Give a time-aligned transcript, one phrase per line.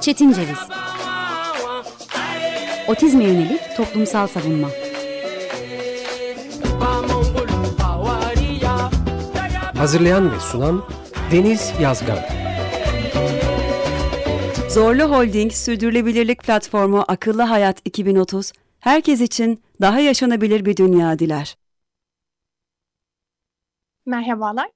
[0.00, 0.58] Çetin Ceviz.
[2.88, 4.68] Otizme yönelik toplumsal savunma.
[9.76, 10.84] Hazırlayan ve sunan
[11.32, 12.18] Deniz Yazgan.
[14.68, 21.56] Zorlu Holding Sürdürülebilirlik Platformu Akıllı Hayat 2030, herkes için daha yaşanabilir bir dünya diler.
[24.06, 24.70] Merhabalar.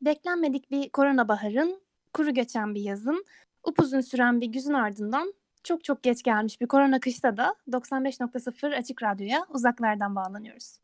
[0.00, 1.81] Beklenmedik bir korona baharın,
[2.12, 3.24] kuru geçen bir yazın,
[3.64, 9.02] upuzun süren bir güzün ardından çok çok geç gelmiş bir korona kışta da 95.0 Açık
[9.02, 10.78] Radyo'ya uzaklardan bağlanıyoruz.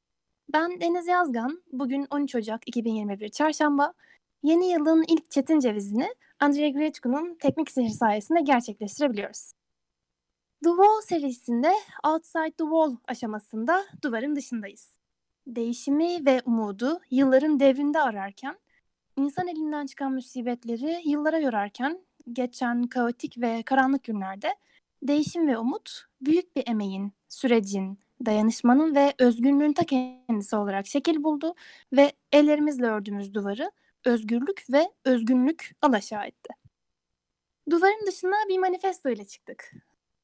[0.53, 3.95] Ben Deniz Yazgan, bugün 13 Ocak 2021 Çarşamba,
[4.43, 9.53] yeni yılın ilk çetin cevizini Andrei Grechko'nun teknik sihir sayesinde gerçekleştirebiliyoruz.
[10.65, 11.73] The Wall serisinde
[12.05, 14.99] Outside the Wall aşamasında duvarın dışındayız.
[15.47, 18.59] Değişimi ve umudu yılların devrinde ararken,
[19.19, 22.01] insan elinden çıkan musibetleri yıllara yorarken,
[22.33, 24.57] geçen kaotik ve karanlık günlerde
[25.03, 31.55] değişim ve umut büyük bir emeğin, sürecin, dayanışmanın ve özgürlüğün ta kendisi olarak şekil buldu
[31.93, 33.71] ve ellerimizle ördüğümüz duvarı
[34.05, 36.51] özgürlük ve özgünlük alaşağı etti.
[37.71, 39.73] Duvarın dışına bir manifesto ile çıktık.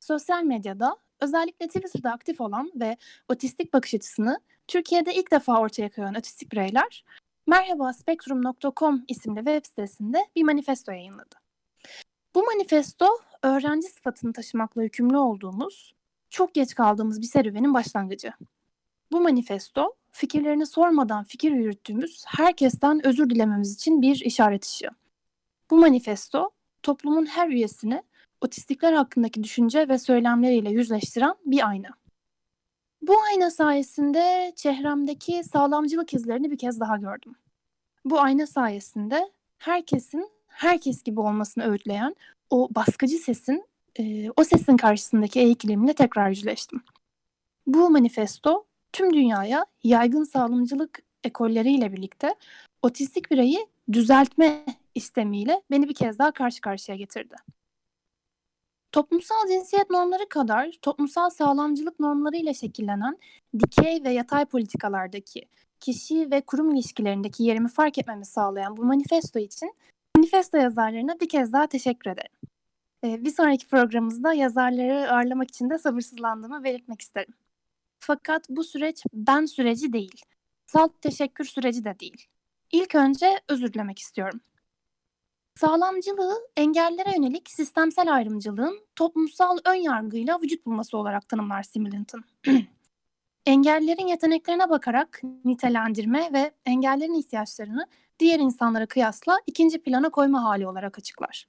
[0.01, 2.97] Sosyal medyada özellikle Twitter'da aktif olan ve
[3.29, 7.05] otistik bakış açısını Türkiye'de ilk defa ortaya koyan otistik bireyler
[7.47, 11.35] merhabaspektrum.com isimli web sitesinde bir manifesto yayınladı.
[12.35, 13.07] Bu manifesto
[13.43, 15.95] öğrenci sıfatını taşımakla yükümlü olduğumuz,
[16.31, 18.33] çok geç kaldığımız bir serüvenin başlangıcı.
[19.13, 24.91] Bu manifesto fikirlerini sormadan fikir yürüttüğümüz herkesten özür dilememiz için bir işaret ışığı.
[25.71, 26.51] Bu manifesto
[26.83, 28.03] toplumun her üyesini
[28.41, 31.89] otistikler hakkındaki düşünce ve söylemleriyle yüzleştiren bir ayna.
[33.09, 37.35] Bu ayna sayesinde çehremdeki sağlamcılık izlerini bir kez daha gördüm.
[38.05, 42.17] Bu ayna sayesinde herkesin herkes gibi olmasını öğütleyen
[42.51, 43.65] o baskıcı sesin,
[43.99, 46.83] e, o sesin karşısındaki eğilimle tekrar yüzleştim.
[47.67, 52.35] Bu manifesto tüm dünyaya yaygın sağlamcılık ekolleriyle birlikte
[52.83, 54.65] otistik bireyi düzeltme
[54.95, 57.35] istemiyle beni bir kez daha karşı karşıya getirdi.
[58.95, 63.19] Toplumsal cinsiyet normları kadar toplumsal sağlamcılık normları ile şekillenen
[63.59, 65.43] dikey ve yatay politikalardaki
[65.81, 69.75] kişi ve kurum ilişkilerindeki yerimi fark etmemi sağlayan bu manifesto için
[70.17, 72.31] manifesto yazarlarına bir kez daha teşekkür ederim.
[73.05, 77.35] Ee, bir sonraki programımızda yazarları ağırlamak için de sabırsızlandığımı belirtmek isterim.
[77.99, 80.23] Fakat bu süreç ben süreci değil,
[80.67, 82.27] salt teşekkür süreci de değil.
[82.73, 84.41] İlk önce özür dilemek istiyorum.
[85.61, 92.25] Sağlamcılığı engellere yönelik sistemsel ayrımcılığın toplumsal ön yargıyla vücut bulması olarak tanımlar Similton.
[93.47, 97.87] Engellerin yeteneklerine bakarak nitelendirme ve engellerin ihtiyaçlarını
[98.19, 101.49] diğer insanlara kıyasla ikinci plana koyma hali olarak açıklar.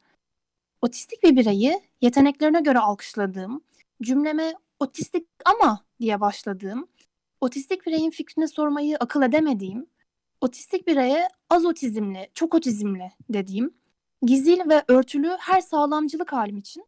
[0.81, 3.61] Otistik bir bireyi yeteneklerine göre alkışladığım,
[4.01, 6.87] cümleme otistik ama diye başladığım,
[7.41, 9.87] otistik bireyin fikrini sormayı akıl edemediğim,
[10.41, 13.73] otistik bireye az otizmli, çok otizmli dediğim,
[14.21, 16.85] gizil ve örtülü her sağlamcılık halim için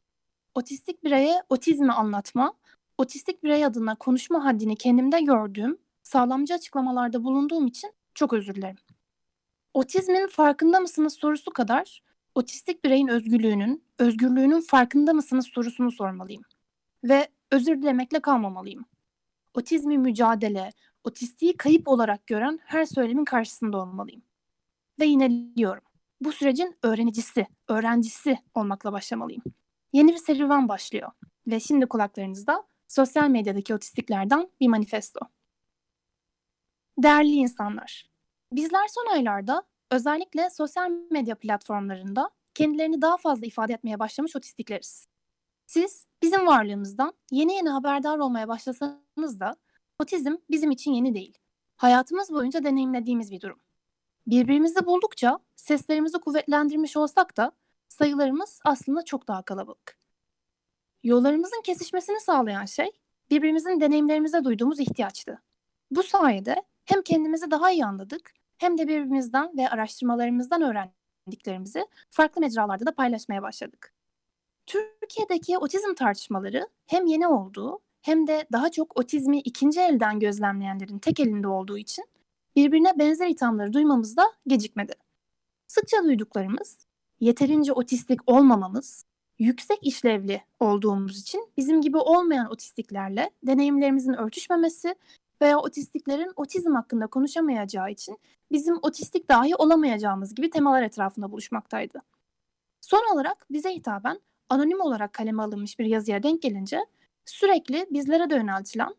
[0.56, 2.54] otistik bireye otizmi anlatma,
[2.98, 8.78] otistik birey adına konuşma haddini kendimde gördüğüm, sağlamcı açıklamalarda bulunduğum için çok özür dilerim.
[9.74, 12.02] Otizmin farkında mısınız sorusu kadar
[12.36, 16.44] otistik bireyin özgürlüğünün, özgürlüğünün farkında mısınız sorusunu sormalıyım.
[17.04, 18.86] Ve özür dilemekle kalmamalıyım.
[19.54, 20.70] Otizmi mücadele,
[21.04, 24.22] otistiği kayıp olarak gören her söylemin karşısında olmalıyım.
[25.00, 25.84] Ve yine diyorum.
[26.22, 29.44] Bu sürecin öğrenicisi, öğrencisi olmakla başlamalıyım.
[29.94, 31.12] Yeni bir serüven başlıyor.
[31.48, 35.20] Ve şimdi kulaklarınızda sosyal medyadaki otistiklerden bir manifesto.
[36.98, 38.10] Değerli insanlar,
[38.52, 45.08] bizler son aylarda özellikle sosyal medya platformlarında kendilerini daha fazla ifade etmeye başlamış otistikleriz.
[45.68, 49.56] Siz bizim varlığımızdan yeni yeni haberdar olmaya başlasanız da
[50.00, 51.38] otizm bizim için yeni değil.
[51.76, 53.60] Hayatımız boyunca deneyimlediğimiz bir durum.
[54.28, 57.52] Birbirimizi buldukça seslerimizi kuvvetlendirmiş olsak da
[57.88, 59.98] sayılarımız aslında çok daha kalabalık.
[61.04, 62.92] Yollarımızın kesişmesini sağlayan şey
[63.32, 65.42] birbirimizin deneyimlerimize duyduğumuz ihtiyaçtı.
[65.92, 72.86] Bu sayede hem kendimizi daha iyi anladık hem de birbirimizden ve araştırmalarımızdan öğrendiklerimizi farklı mecralarda
[72.86, 73.94] da paylaşmaya başladık.
[74.66, 81.20] Türkiye'deki otizm tartışmaları hem yeni olduğu hem de daha çok otizmi ikinci elden gözlemleyenlerin tek
[81.20, 82.06] elinde olduğu için
[82.58, 84.94] birbirine benzer ithamları duymamız da gecikmedi.
[85.68, 86.78] Sıkça duyduklarımız,
[87.20, 89.06] yeterince otistik olmamamız,
[89.40, 94.96] yüksek işlevli olduğumuz için bizim gibi olmayan otistiklerle deneyimlerimizin örtüşmemesi
[95.42, 98.18] veya otistiklerin otizm hakkında konuşamayacağı için
[98.52, 102.02] bizim otistik dahi olamayacağımız gibi temalar etrafında buluşmaktaydı.
[102.82, 104.20] Son olarak bize hitaben
[104.50, 106.86] anonim olarak kaleme alınmış bir yazıya denk gelince
[107.26, 108.96] sürekli bizlere de yöneltilen,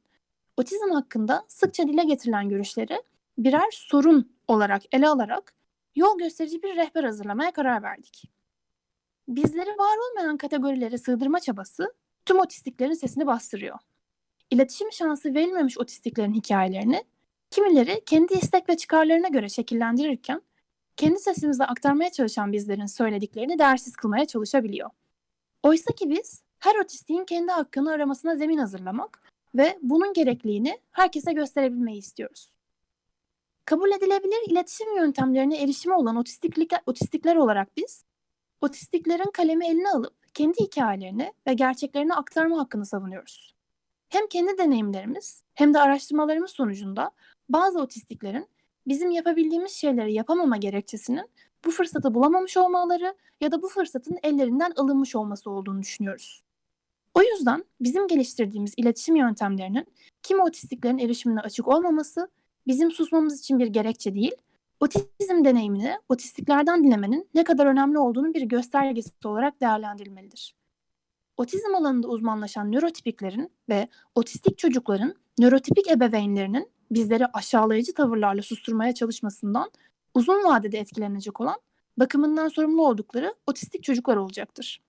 [0.56, 3.02] otizm hakkında sıkça dile getirilen görüşleri
[3.38, 5.54] birer sorun olarak ele alarak
[5.96, 8.22] yol gösterici bir rehber hazırlamaya karar verdik.
[9.28, 11.94] Bizleri var olmayan kategorilere sığdırma çabası
[12.24, 13.78] tüm otistiklerin sesini bastırıyor.
[14.50, 17.04] İletişim şansı verilmemiş otistiklerin hikayelerini
[17.50, 20.42] kimileri kendi istek ve çıkarlarına göre şekillendirirken
[20.96, 24.90] kendi sesimizle aktarmaya çalışan bizlerin söylediklerini değersiz kılmaya çalışabiliyor.
[25.62, 29.22] Oysa ki biz her otistiğin kendi hakkını aramasına zemin hazırlamak
[29.54, 32.57] ve bunun gerekliliğini herkese gösterebilmeyi istiyoruz.
[33.68, 38.04] Kabul edilebilir iletişim yöntemlerine erişimi olan otistiklik, otistikler olarak biz,
[38.60, 43.54] otistiklerin kalemi eline alıp kendi hikayelerini ve gerçeklerini aktarma hakkını savunuyoruz.
[44.08, 47.10] Hem kendi deneyimlerimiz hem de araştırmalarımız sonucunda
[47.48, 48.48] bazı otistiklerin
[48.86, 51.30] bizim yapabildiğimiz şeyleri yapamama gerekçesinin
[51.64, 56.44] bu fırsatı bulamamış olmaları ya da bu fırsatın ellerinden alınmış olması olduğunu düşünüyoruz.
[57.14, 59.86] O yüzden bizim geliştirdiğimiz iletişim yöntemlerinin
[60.22, 62.28] kimi otistiklerin erişimine açık olmaması
[62.68, 64.32] bizim susmamız için bir gerekçe değil,
[64.80, 70.54] otizm deneyimini otistiklerden dinlemenin ne kadar önemli olduğunu bir göstergesi olarak değerlendirilmelidir.
[71.36, 79.70] Otizm alanında uzmanlaşan nörotipiklerin ve otistik çocukların nörotipik ebeveynlerinin bizleri aşağılayıcı tavırlarla susturmaya çalışmasından
[80.14, 81.60] uzun vadede etkilenecek olan
[81.96, 84.82] bakımından sorumlu oldukları otistik çocuklar olacaktır.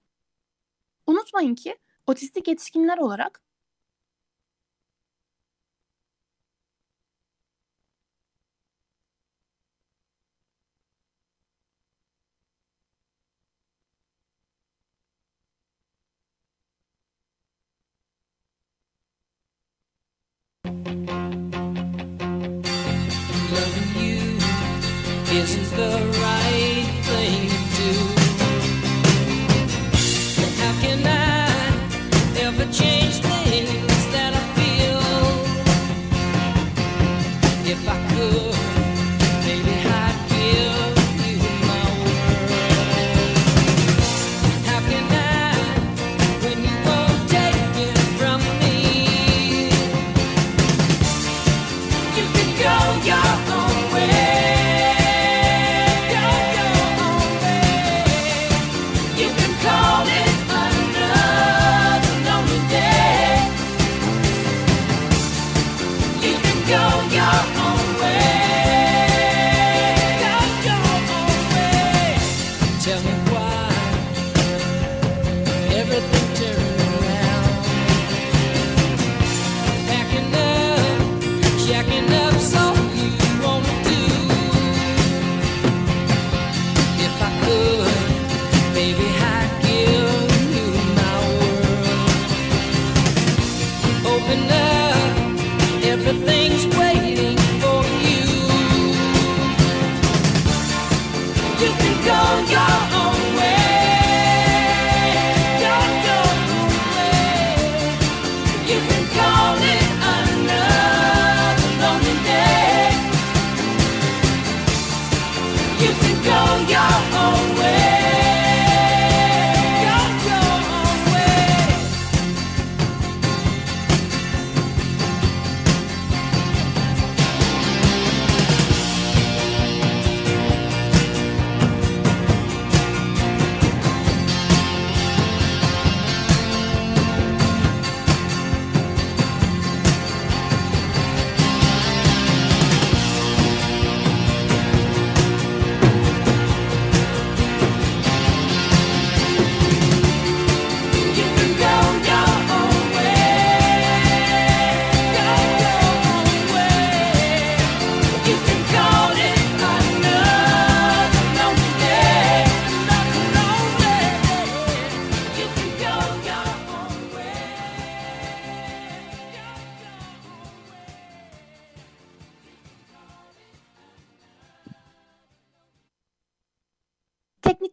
[1.08, 1.78] Unutmayın ki
[2.08, 3.42] otistik yetişkinler olarak
[37.70, 38.09] If I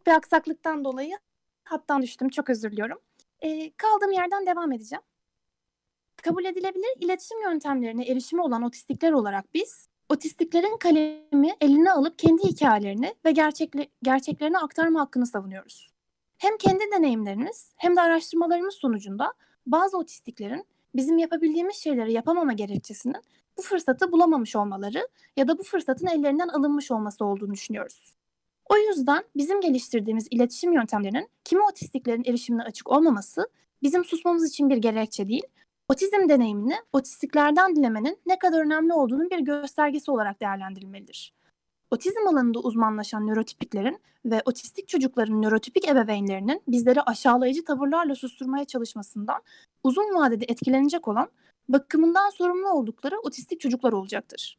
[0.06, 1.18] bir aksaklıktan dolayı
[1.64, 2.28] hattan düştüm.
[2.28, 2.98] Çok özür diliyorum.
[3.40, 5.02] Ee, kaldığım yerden devam edeceğim.
[6.22, 13.14] Kabul edilebilir iletişim yöntemlerine erişimi olan otistikler olarak biz, otistiklerin kalemi eline alıp kendi hikayelerini
[13.25, 15.90] ve gerçekle, gerçeklerini aktarma hakkını savunuyoruz.
[16.38, 19.34] Hem kendi deneyimlerimiz hem de araştırmalarımız sonucunda
[19.66, 23.16] bazı otistiklerin bizim yapabildiğimiz şeyleri yapamama gerekçesinin
[23.58, 28.14] bu fırsatı bulamamış olmaları ya da bu fırsatın ellerinden alınmış olması olduğunu düşünüyoruz.
[28.70, 33.49] O yüzden bizim geliştirdiğimiz iletişim yöntemlerinin kimi otistiklerin erişimine açık olmaması
[33.82, 35.42] bizim susmamız için bir gerekçe değil,
[35.88, 41.35] otizm deneyimini otistiklerden dilemenin ne kadar önemli olduğunun bir göstergesi olarak değerlendirilmelidir.
[41.90, 49.42] Otizm alanında uzmanlaşan nörotipiklerin ve otistik çocukların nörotipik ebeveynlerinin bizleri aşağılayıcı tavırlarla susturmaya çalışmasından
[49.85, 51.30] uzun vadede etkilenecek olan
[51.68, 54.58] bakımından sorumlu oldukları otistik çocuklar olacaktır.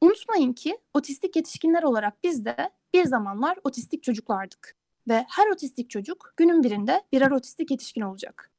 [0.00, 4.76] Unutmayın ki otistik yetişkinler olarak biz de bir zamanlar otistik çocuklardık
[5.08, 8.50] ve her otistik çocuk günün birinde birer otistik yetişkin olacak.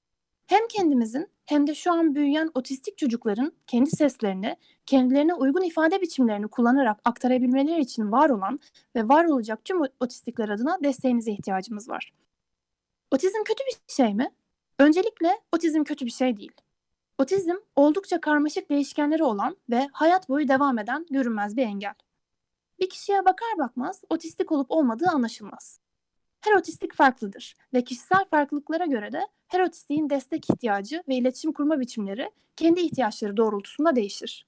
[0.47, 4.55] Hem kendimizin hem de şu an büyüyen otistik çocukların kendi seslerini,
[4.85, 8.59] kendilerine uygun ifade biçimlerini kullanarak aktarabilmeleri için var olan
[8.95, 12.13] ve var olacak tüm otistikler adına desteğinize ihtiyacımız var.
[13.11, 14.31] Otizm kötü bir şey mi?
[14.79, 16.51] Öncelikle otizm kötü bir şey değil.
[17.21, 21.93] Otizm oldukça karmaşık değişkenleri olan ve hayat boyu devam eden görünmez bir engel.
[22.79, 25.79] Bir kişiye bakar bakmaz otistik olup olmadığı anlaşılmaz.
[26.41, 31.79] Her otistik farklıdır ve kişisel farklılıklara göre de her otistiğin destek ihtiyacı ve iletişim kurma
[31.79, 34.47] biçimleri kendi ihtiyaçları doğrultusunda değişir.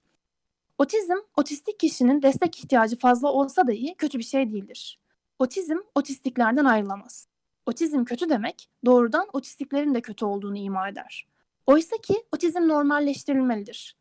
[0.78, 5.00] Otizm, otistik kişinin destek ihtiyacı fazla olsa dahi kötü bir şey değildir.
[5.40, 7.28] Otizm, otistiklerden ayrılamaz.
[7.66, 11.33] Otizm kötü demek, doğrudan otistiklerin de kötü olduğunu ima eder.
[11.68, 13.98] Oysa ki otizm normalleştirilmelidir.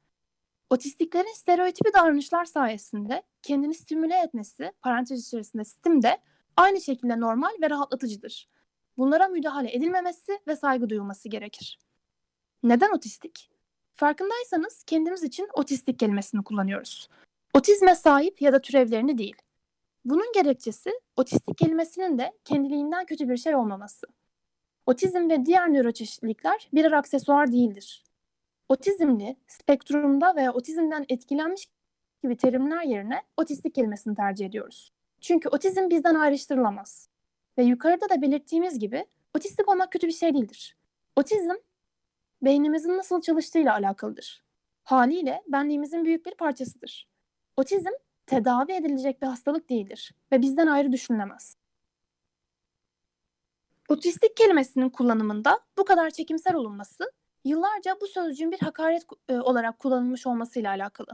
[0.70, 6.18] Otistiklerin stereotipi davranışlar sayesinde kendini stimüle etmesi, parantez içerisinde stim de
[6.56, 8.48] aynı şekilde normal ve rahatlatıcıdır.
[8.98, 11.78] Bunlara müdahale edilmemesi ve saygı duyulması gerekir.
[12.62, 13.50] Neden otistik?
[13.92, 17.08] Farkındaysanız kendimiz için otistik kelimesini kullanıyoruz.
[17.54, 19.36] Otizme sahip ya da türevlerini değil.
[20.04, 24.06] Bunun gerekçesi otistik kelimesinin de kendiliğinden kötü bir şey olmaması.
[24.86, 28.04] Otizm ve diğer nöroçeşitlilikler birer aksesuar değildir.
[28.68, 31.68] Otizmli, spektrumda veya otizmden etkilenmiş
[32.22, 34.92] gibi terimler yerine otistik kelimesini tercih ediyoruz.
[35.20, 37.08] Çünkü otizm bizden ayrıştırılamaz.
[37.58, 40.76] Ve yukarıda da belirttiğimiz gibi otistik olmak kötü bir şey değildir.
[41.16, 41.54] Otizm
[42.42, 44.42] beynimizin nasıl çalıştığıyla alakalıdır.
[44.84, 47.08] Haliyle benliğimizin büyük bir parçasıdır.
[47.56, 47.90] Otizm
[48.26, 51.56] tedavi edilecek bir hastalık değildir ve bizden ayrı düşünülemez.
[53.92, 57.12] Otistik kelimesinin kullanımında bu kadar çekimsel olunması
[57.44, 61.08] yıllarca bu sözcüğün bir hakaret e, olarak kullanılmış olmasıyla alakalı.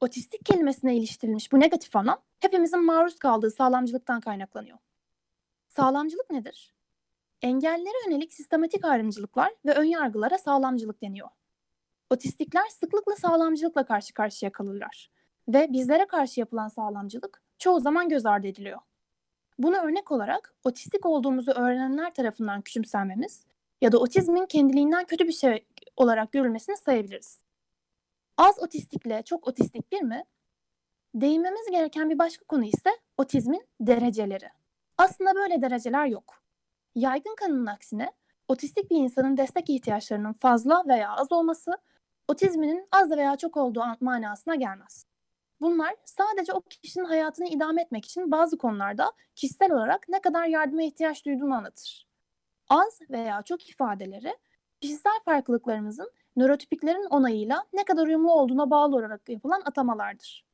[0.00, 4.78] Otistik kelimesine iliştirilmiş bu negatif anlam hepimizin maruz kaldığı sağlamcılıktan kaynaklanıyor.
[5.68, 6.74] Sağlamcılık nedir?
[7.42, 11.28] Engellere yönelik sistematik ayrımcılıklar ve önyargılara sağlamcılık deniyor.
[12.10, 15.10] Otistikler sıklıkla sağlamcılıkla karşı karşıya kalırlar
[15.48, 18.78] ve bizlere karşı yapılan sağlamcılık çoğu zaman göz ardı ediliyor.
[19.60, 23.44] Buna örnek olarak otistik olduğumuzu öğrenenler tarafından küçümsenmemiz
[23.80, 27.38] ya da otizmin kendiliğinden kötü bir şey olarak görülmesini sayabiliriz.
[28.36, 30.24] Az otistikle çok otistik bir mi?
[31.14, 34.48] Değinmemiz gereken bir başka konu ise otizmin dereceleri.
[34.98, 36.42] Aslında böyle dereceler yok.
[36.94, 38.12] Yaygın kanının aksine
[38.48, 41.72] otistik bir insanın destek ihtiyaçlarının fazla veya az olması
[42.28, 45.09] otizminin az veya çok olduğu manasına gelmez.
[45.60, 50.82] Bunlar sadece o kişinin hayatını idame etmek için bazı konularda kişisel olarak ne kadar yardıma
[50.82, 52.06] ihtiyaç duyduğunu anlatır.
[52.68, 54.36] Az veya çok ifadeleri
[54.80, 60.44] kişisel farklılıklarımızın nörotipiklerin onayıyla ne kadar uyumlu olduğuna bağlı olarak yapılan atamalardır.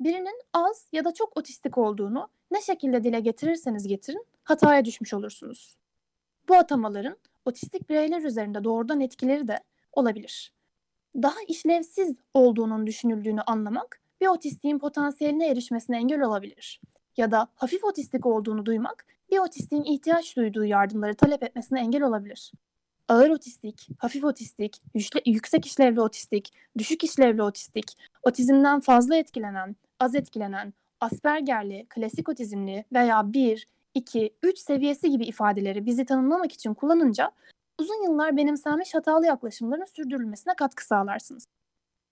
[0.00, 5.78] Birinin az ya da çok otistik olduğunu ne şekilde dile getirirseniz getirin hataya düşmüş olursunuz.
[6.48, 9.60] Bu atamaların otistik bireyler üzerinde doğrudan etkileri de
[9.92, 10.52] olabilir.
[11.22, 16.80] Daha işlevsiz olduğunun düşünüldüğünü anlamak bir otistiğin potansiyeline erişmesine engel olabilir.
[17.16, 22.52] Ya da hafif otistik olduğunu duymak bir otistiğin ihtiyaç duyduğu yardımları talep etmesine engel olabilir.
[23.08, 24.82] Ağır otistik, hafif otistik,
[25.26, 33.32] yüksek, işlevli otistik, düşük işlevli otistik, otizmden fazla etkilenen, az etkilenen, aspergerli, klasik otizmli veya
[33.32, 37.32] 1, 2, 3 seviyesi gibi ifadeleri bizi tanımlamak için kullanınca
[37.78, 41.46] uzun yıllar benimsenmiş hatalı yaklaşımların sürdürülmesine katkı sağlarsınız.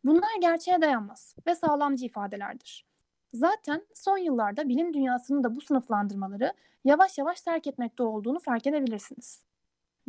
[0.04, 2.87] Bunlar gerçeğe dayanmaz ve sağlamcı ifadelerdir.
[3.35, 6.52] Zaten son yıllarda bilim dünyasının da bu sınıflandırmaları
[6.85, 9.44] yavaş yavaş terk etmekte olduğunu fark edebilirsiniz.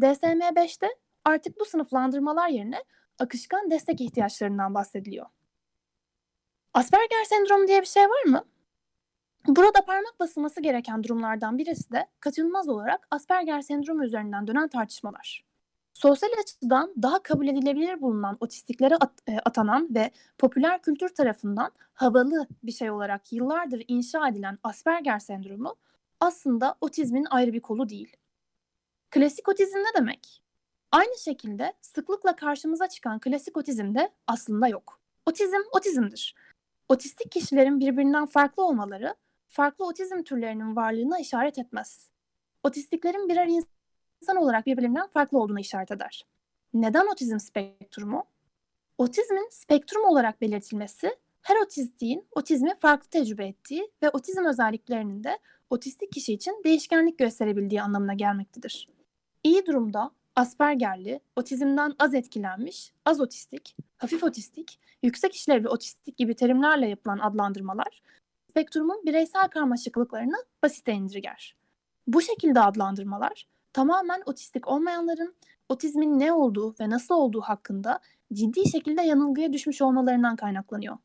[0.01, 0.87] DSM-5'te
[1.25, 2.83] artık bu sınıflandırmalar yerine
[3.19, 5.25] akışkan destek ihtiyaçlarından bahsediliyor.
[6.73, 8.45] Asperger sendromu diye bir şey var mı?
[9.47, 15.52] Burada parmak basılması gereken durumlardan birisi de kaçınılmaz olarak Asperger sendromu üzerinden dönen tartışmalar.
[15.93, 22.47] Sosyal açıdan daha kabul edilebilir bulunan otistiklere at, e, atanan ve popüler kültür tarafından havalı
[22.63, 25.75] bir şey olarak yıllardır inşa edilen Asperger sendromu
[26.19, 28.17] aslında otizmin ayrı bir kolu değil.
[29.11, 30.43] Klasik otizm ne demek?
[30.91, 34.99] Aynı şekilde sıklıkla karşımıza çıkan klasik otizm de aslında yok.
[35.25, 36.35] Otizm otizmdir.
[36.89, 39.15] Otistik kişilerin birbirinden farklı olmaları
[39.47, 42.09] farklı otizm türlerinin varlığına işaret etmez.
[42.63, 43.73] Otistiklerin birer insan
[44.31, 46.25] olarak birbirlerinden farklı olduğuna işaret eder.
[46.73, 48.23] Neden otizm spektrumu?
[48.97, 55.39] Otizmin spektrum olarak belirtilmesi, her otistiğin otizmi farklı tecrübe ettiği ve otizm özelliklerinin de
[55.69, 58.89] otistik kişi için değişkenlik gösterebildiği anlamına gelmektedir.
[59.43, 66.87] İyi durumda Aspergerli, otizmden az etkilenmiş, az otistik, hafif otistik, yüksek işlevli otistik gibi terimlerle
[66.87, 68.01] yapılan adlandırmalar,
[68.49, 71.55] spektrumun bireysel karmaşıklıklarını basite indirger.
[72.07, 75.35] Bu şekilde adlandırmalar, tamamen otistik olmayanların
[75.69, 77.99] otizmin ne olduğu ve nasıl olduğu hakkında
[78.33, 80.97] ciddi şekilde yanılgıya düşmüş olmalarından kaynaklanıyor.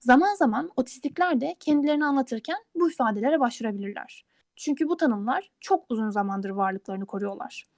[0.00, 4.24] Zaman zaman otistikler de kendilerini anlatırken bu ifadelere başvurabilirler.
[4.56, 7.68] Çünkü bu tanımlar çok uzun zamandır varlıklarını koruyorlar.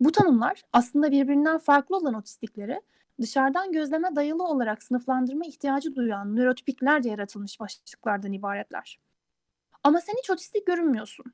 [0.00, 2.80] Bu tanımlar aslında birbirinden farklı olan otistikleri
[3.20, 8.98] dışarıdan gözleme dayalı olarak sınıflandırma ihtiyacı duyan nörotipiklerce yaratılmış başlıklardan ibaretler.
[9.82, 11.26] Ama sen hiç otistik görünmüyorsun.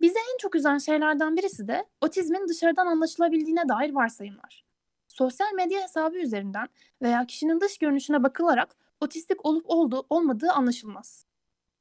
[0.00, 4.64] Bize en çok üzen şeylerden birisi de otizmin dışarıdan anlaşılabildiğine dair varsayımlar.
[5.08, 6.68] Sosyal medya hesabı üzerinden
[7.02, 11.26] veya kişinin dış görünüşüne bakılarak otistik olup olduğu olmadığı anlaşılmaz.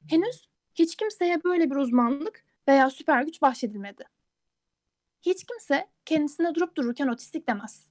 [0.10, 4.04] Henüz hiç kimseye böyle bir uzmanlık veya süper güç bahşedilmedi.
[5.22, 7.88] Hiç kimse kendisine durup dururken otistik demez.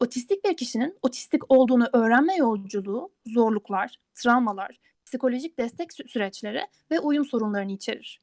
[0.00, 7.24] Otistik bir kişinin otistik olduğunu öğrenme yolculuğu zorluklar, travmalar, psikolojik destek sü- süreçleri ve uyum
[7.24, 8.20] sorunlarını içerir.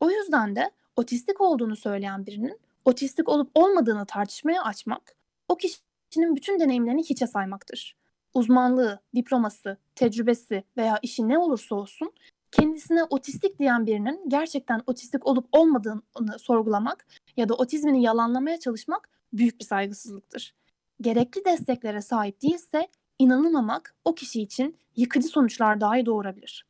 [0.00, 5.16] O yüzden de otistik olduğunu söyleyen birinin otistik olup olmadığını tartışmaya açmak,
[5.48, 7.96] o kişinin bütün deneyimlerini hiçe saymaktır.
[8.34, 12.12] Uzmanlığı, diploması, tecrübesi veya işi ne olursa olsun
[12.52, 19.60] kendisine otistik diyen birinin gerçekten otistik olup olmadığını sorgulamak ya da otizmini yalanlamaya çalışmak büyük
[19.60, 20.54] bir saygısızlıktır.
[21.00, 22.88] Gerekli desteklere sahip değilse
[23.18, 26.66] inanılmamak o kişi için yıkıcı sonuçlar dahi doğurabilir.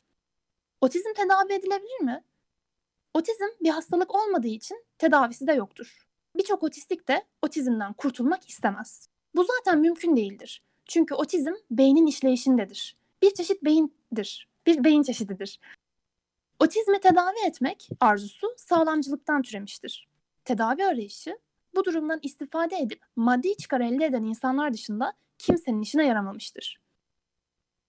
[0.81, 2.25] Otizm tedavi edilebilir mi?
[3.17, 6.07] Otizm bir hastalık olmadığı için tedavisi de yoktur.
[6.37, 9.09] Birçok otistik de otizmden kurtulmak istemez.
[9.35, 10.63] Bu zaten mümkün değildir.
[10.85, 12.97] Çünkü otizm beynin işleyişindedir.
[13.23, 14.49] Bir çeşit beyindir.
[14.67, 15.61] Bir beyin çeşididir.
[16.61, 20.09] Otizmi tedavi etmek arzusu sağlamcılıktan türemiştir.
[20.45, 21.39] Tedavi arayışı
[21.75, 26.81] bu durumdan istifade edip maddi çıkar elde eden insanlar dışında kimsenin işine yaramamıştır.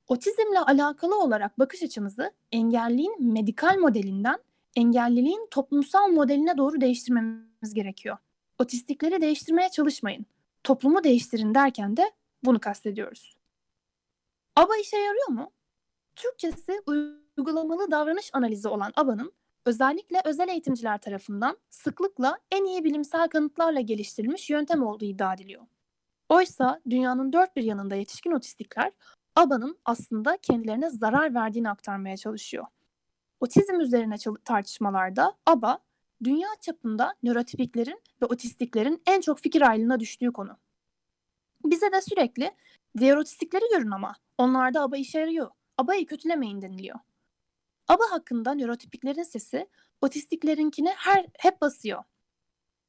[0.08, 4.46] Otizmle alakalı olarak bakış açımızı engelliğin medikal modelinden
[4.77, 8.17] engelliliğin toplumsal modeline doğru değiştirmemiz gerekiyor.
[8.59, 10.25] Otistikleri değiştirmeye çalışmayın.
[10.63, 12.11] Toplumu değiştirin derken de
[12.43, 13.35] bunu kastediyoruz.
[14.55, 15.51] ABA işe yarıyor mu?
[16.15, 16.81] Türkçesi
[17.37, 19.33] uygulamalı davranış analizi olan ABA'nın
[19.65, 25.63] özellikle özel eğitimciler tarafından sıklıkla en iyi bilimsel kanıtlarla geliştirilmiş yöntem olduğu iddia ediliyor.
[26.29, 28.91] Oysa dünyanın dört bir yanında yetişkin otistikler
[29.35, 32.65] ABA'nın aslında kendilerine zarar verdiğini aktarmaya çalışıyor.
[33.39, 35.80] Otizm üzerine tartışmalarda ABA,
[36.23, 40.58] dünya çapında nörotipiklerin ve otistiklerin en çok fikir ayrılığına düştüğü konu.
[41.65, 42.52] Bize de sürekli
[42.97, 45.52] diğer otistikleri görün ama onlarda ABA işe yarıyor.
[45.78, 47.00] ABA'yı kötülemeyin deniliyor.
[47.88, 49.67] ABA hakkında nörotipiklerin sesi
[50.02, 52.04] otistiklerinkini her hep basıyor.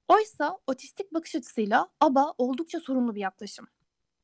[0.09, 3.69] Oysa otistik bakış açısıyla ABA oldukça sorunlu bir yaklaşım.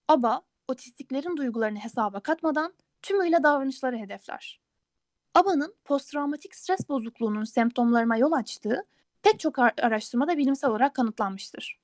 [0.08, 4.63] ABA, otistiklerin duygularını hesaba katmadan tümüyle davranışları hedefler.
[5.34, 8.84] ABA'nın posttraumatik stres bozukluğunun semptomlarına yol açtığı
[9.22, 11.78] pek çok ar- araştırmada bilimsel olarak kanıtlanmıştır.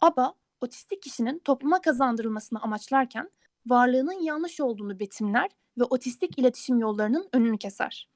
[0.00, 3.30] ABA, otistik kişinin topluma kazandırılmasını amaçlarken
[3.66, 8.08] varlığının yanlış olduğunu betimler ve otistik iletişim yollarının önünü keser.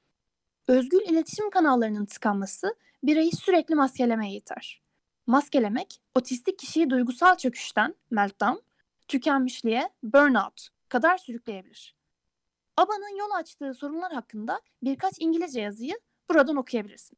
[0.67, 4.81] Özgül iletişim kanallarının tıkanması bireyi sürekli maskelemeye iter.
[5.27, 8.57] Maskelemek, otistik kişiyi duygusal çöküşten, meltdown,
[9.07, 11.95] tükenmişliğe, burnout kadar sürükleyebilir.
[12.77, 17.17] ABA'nın yol açtığı sorunlar hakkında birkaç İngilizce yazıyı buradan okuyabilirsin.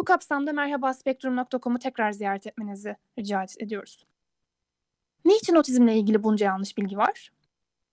[0.00, 4.06] Bu kapsamda merhabaspektrum.com'u tekrar ziyaret etmenizi rica ediyoruz.
[5.24, 7.32] Niçin otizmle ilgili bunca yanlış bilgi var?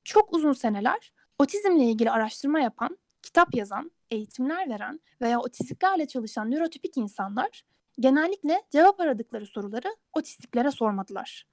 [0.04, 6.98] Çok uzun seneler otizmle ilgili araştırma yapan, kitap yazan, eğitimler veren veya otistiklerle çalışan nörotipik
[6.98, 7.64] insanlar
[8.00, 11.48] genellikle cevap aradıkları soruları otistiklere sormadılar.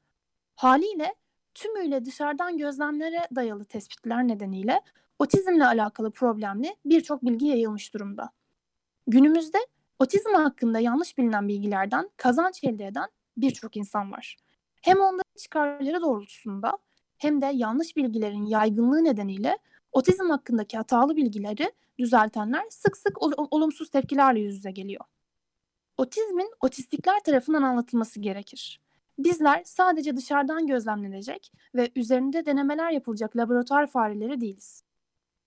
[0.56, 1.14] Haliyle
[1.54, 4.80] tümüyle dışarıdan gözlemlere dayalı tespitler nedeniyle
[5.18, 8.30] otizmle alakalı problemli birçok bilgi yayılmış durumda.
[9.06, 9.58] Günümüzde
[9.98, 14.36] otizm hakkında yanlış bilinen bilgilerden kazanç elde eden birçok insan var.
[14.82, 16.78] Hem onların çıkarları doğrultusunda
[17.18, 19.58] hem de yanlış bilgilerin yaygınlığı nedeniyle
[19.92, 25.04] otizm hakkındaki hatalı bilgileri düzeltenler sık sık ol- olumsuz tepkilerle yüz yüze geliyor.
[25.98, 28.83] Otizmin otistikler tarafından anlatılması gerekir.
[29.18, 34.84] Bizler sadece dışarıdan gözlemlenecek ve üzerinde denemeler yapılacak laboratuvar fareleri değiliz.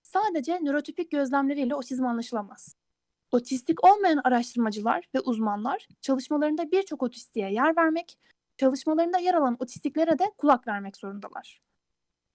[0.02, 2.76] Sadece nörotipik gözlemleriyle otizm anlaşılamaz.
[3.32, 8.18] Otistik olmayan araştırmacılar ve uzmanlar çalışmalarında birçok otistiğe yer vermek,
[8.56, 11.60] çalışmalarında yer alan otistiklere de kulak vermek zorundalar.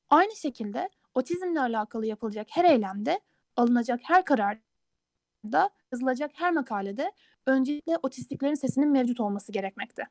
[0.09, 3.19] Aynı şekilde otizmle alakalı yapılacak her eylemde,
[3.57, 7.11] alınacak her kararda, yazılacak her makalede
[7.45, 10.07] öncelikle otistiklerin sesinin mevcut olması gerekmekte.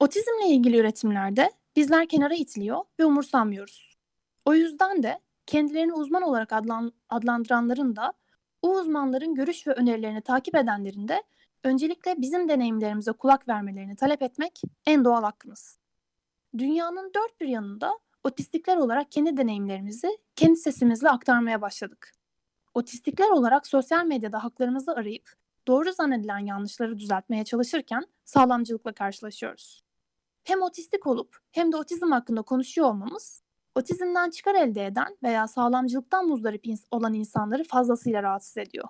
[0.00, 3.96] Otizmle ilgili üretimlerde bizler kenara itiliyor ve umursamıyoruz.
[4.44, 8.12] O yüzden de kendilerini uzman olarak adlan- adlandıranların da
[8.62, 11.22] o uzmanların görüş ve önerilerini takip edenlerin de
[11.64, 15.78] öncelikle bizim deneyimlerimize kulak vermelerini talep etmek en doğal hakkımız.
[16.58, 22.12] Dünyanın dört bir yanında otistikler olarak kendi deneyimlerimizi kendi sesimizle aktarmaya başladık.
[22.74, 25.32] Otistikler olarak sosyal medyada haklarımızı arayıp
[25.66, 29.85] doğru zannedilen yanlışları düzeltmeye çalışırken sağlamcılıkla karşılaşıyoruz.
[30.46, 33.42] Hem otistik olup hem de otizm hakkında konuşuyor olmamız,
[33.74, 38.88] otizmden çıkar elde eden veya sağlamcılıktan muzdarip olan insanları fazlasıyla rahatsız ediyor.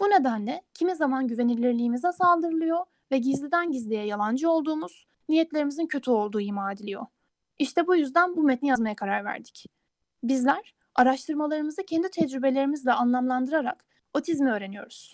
[0.00, 6.72] Bu nedenle kimi zaman güvenilirliğimize saldırılıyor ve gizliden gizliye yalancı olduğumuz, niyetlerimizin kötü olduğu ima
[6.72, 7.06] ediliyor.
[7.58, 9.66] İşte bu yüzden bu metni yazmaya karar verdik.
[10.22, 15.12] Bizler araştırmalarımızı kendi tecrübelerimizle anlamlandırarak otizmi öğreniyoruz.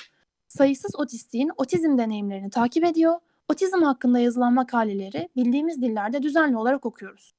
[0.49, 7.33] Sayısız otistiğin otizm deneyimlerini takip ediyor, otizm hakkında yazılan makaleleri bildiğimiz dillerde düzenli olarak okuyoruz.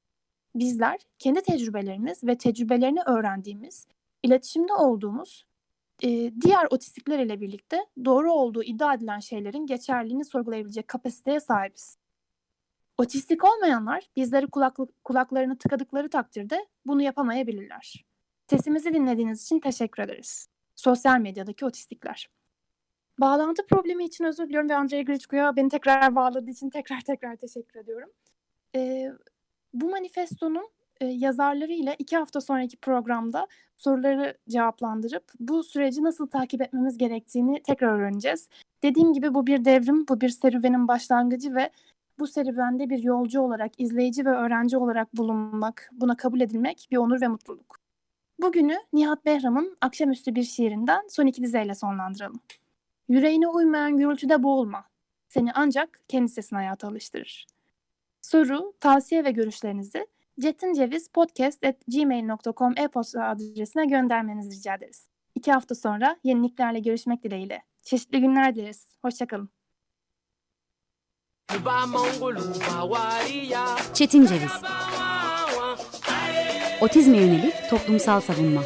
[0.54, 3.86] Bizler kendi tecrübelerimiz ve tecrübelerini öğrendiğimiz,
[4.22, 5.44] iletişimde olduğumuz
[6.02, 6.08] e,
[6.40, 11.96] diğer otistikler ile birlikte doğru olduğu iddia edilen şeylerin geçerliliğini sorgulayabilecek kapasiteye sahibiz.
[12.98, 18.04] Otistik olmayanlar bizleri kulaklık, kulaklarını tıkadıkları takdirde bunu yapamayabilirler.
[18.50, 20.48] Sesimizi dinlediğiniz için teşekkür ederiz.
[20.76, 22.28] Sosyal medyadaki otistikler.
[23.18, 27.80] Bağlantı problemi için özür diliyorum ve Andrei Grichko'ya beni tekrar bağladığı için tekrar tekrar teşekkür
[27.80, 28.10] ediyorum.
[28.76, 29.12] Ee,
[29.74, 30.68] bu manifestonun
[31.00, 37.98] e, yazarlarıyla iki hafta sonraki programda soruları cevaplandırıp bu süreci nasıl takip etmemiz gerektiğini tekrar
[37.98, 38.48] öğreneceğiz.
[38.82, 41.70] Dediğim gibi bu bir devrim, bu bir serüvenin başlangıcı ve
[42.18, 47.20] bu serüvende bir yolcu olarak, izleyici ve öğrenci olarak bulunmak, buna kabul edilmek bir onur
[47.20, 47.78] ve mutluluk.
[48.42, 52.40] Bugünü Nihat Behram'ın akşamüstü bir şiirinden son iki dizeyle sonlandıralım.
[53.08, 54.84] Yüreğine uymayan gürültüde boğulma.
[55.28, 57.46] Seni ancak kendi sesine hayata alıştırır.
[58.22, 60.06] Soru, tavsiye ve görüşlerinizi
[60.40, 65.08] cetincevizpodcast.gmail.com e-posta adresine göndermenizi rica ederiz.
[65.34, 67.62] İki hafta sonra yeniliklerle görüşmek dileğiyle.
[67.82, 68.88] Çeşitli günler dileriz.
[69.02, 69.48] Hoşçakalın.
[73.94, 74.52] Çetin Ceviz
[76.80, 78.62] Otizme yönelik toplumsal savunma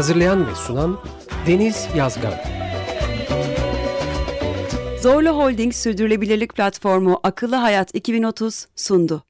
[0.00, 0.98] Hazırlayan ve sunan
[1.46, 2.32] Deniz Yazgan.
[5.02, 9.22] Zorlu Holding Sürdürülebilirlik Platformu Akıllı Hayat 2030 sundu.